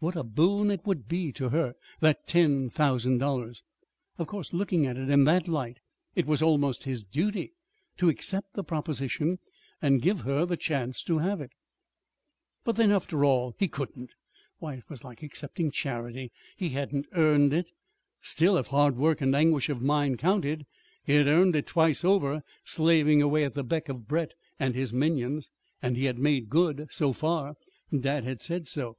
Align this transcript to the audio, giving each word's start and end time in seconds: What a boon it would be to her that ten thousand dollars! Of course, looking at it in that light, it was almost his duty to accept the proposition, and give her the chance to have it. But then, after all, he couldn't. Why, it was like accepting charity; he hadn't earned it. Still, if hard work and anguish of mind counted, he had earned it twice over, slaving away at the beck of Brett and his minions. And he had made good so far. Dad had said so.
What 0.00 0.16
a 0.16 0.24
boon 0.24 0.68
it 0.72 0.84
would 0.84 1.06
be 1.06 1.30
to 1.34 1.50
her 1.50 1.74
that 2.00 2.26
ten 2.26 2.70
thousand 2.70 3.18
dollars! 3.18 3.62
Of 4.18 4.26
course, 4.26 4.52
looking 4.52 4.84
at 4.84 4.96
it 4.96 5.08
in 5.08 5.22
that 5.26 5.46
light, 5.46 5.78
it 6.16 6.26
was 6.26 6.42
almost 6.42 6.82
his 6.82 7.04
duty 7.04 7.52
to 7.98 8.08
accept 8.08 8.54
the 8.54 8.64
proposition, 8.64 9.38
and 9.80 10.02
give 10.02 10.22
her 10.22 10.44
the 10.44 10.56
chance 10.56 11.04
to 11.04 11.18
have 11.18 11.40
it. 11.40 11.52
But 12.64 12.74
then, 12.74 12.90
after 12.90 13.24
all, 13.24 13.54
he 13.60 13.68
couldn't. 13.68 14.16
Why, 14.58 14.74
it 14.74 14.90
was 14.90 15.04
like 15.04 15.22
accepting 15.22 15.70
charity; 15.70 16.32
he 16.56 16.70
hadn't 16.70 17.06
earned 17.12 17.52
it. 17.52 17.66
Still, 18.20 18.56
if 18.56 18.66
hard 18.66 18.96
work 18.96 19.20
and 19.20 19.36
anguish 19.36 19.68
of 19.68 19.80
mind 19.80 20.18
counted, 20.18 20.66
he 21.04 21.14
had 21.14 21.28
earned 21.28 21.54
it 21.54 21.68
twice 21.68 22.04
over, 22.04 22.42
slaving 22.64 23.22
away 23.22 23.44
at 23.44 23.54
the 23.54 23.62
beck 23.62 23.88
of 23.88 24.08
Brett 24.08 24.34
and 24.58 24.74
his 24.74 24.92
minions. 24.92 25.52
And 25.80 25.96
he 25.96 26.06
had 26.06 26.18
made 26.18 26.50
good 26.50 26.88
so 26.90 27.12
far. 27.12 27.54
Dad 27.96 28.24
had 28.24 28.42
said 28.42 28.66
so. 28.66 28.96